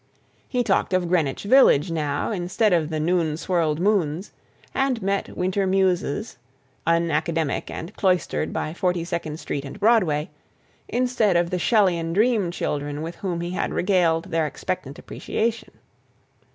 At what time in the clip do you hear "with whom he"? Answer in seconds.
13.03-13.51